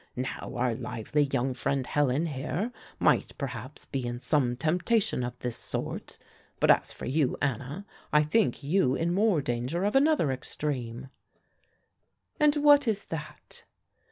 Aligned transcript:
Now, 0.15 0.53
our 0.57 0.73
lively 0.73 1.25
young 1.31 1.53
friend 1.53 1.85
Helen, 1.85 2.25
here, 2.25 2.71
might 2.97 3.37
perhaps 3.37 3.85
be 3.85 4.07
in 4.07 4.19
some 4.19 4.55
temptation 4.57 5.23
of 5.23 5.37
this 5.41 5.55
sort; 5.55 6.17
but 6.59 6.71
as 6.71 6.91
for 6.91 7.05
you, 7.05 7.37
Anna, 7.39 7.85
I 8.11 8.23
think 8.23 8.63
you 8.63 8.95
in 8.95 9.13
more 9.13 9.43
danger 9.43 9.83
of 9.83 9.95
another 9.95 10.31
extreme." 10.31 11.09
"And 12.39 12.55
what 12.55 12.87
is 12.87 13.03
that?" 13.13 13.65